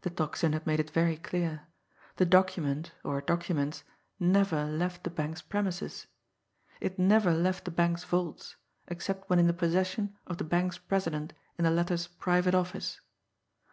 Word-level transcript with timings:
The 0.00 0.10
Tocsin 0.10 0.54
had 0.54 0.66
made 0.66 0.80
it 0.80 0.90
very 0.90 1.16
clear. 1.16 1.68
The 2.16 2.26
document, 2.26 2.90
or 3.04 3.20
documents, 3.20 3.84
never 4.18 4.64
left 4.64 5.04
the 5.04 5.08
bank's 5.10 5.40
premises; 5.40 6.08
it 6.80 6.98
never 6.98 7.32
left 7.32 7.64
the 7.64 7.70
bank's 7.70 8.02
vaults 8.02 8.56
except 8.88 9.30
when 9.30 9.38
in 9.38 9.46
the 9.46 9.52
possession 9.52 10.16
of 10.26 10.38
the 10.38 10.42
bank's 10.42 10.78
president 10.78 11.32
in 11.58 11.64
the 11.64 11.70
latter's 11.70 12.08
private 12.08 12.56
office. 12.56 13.00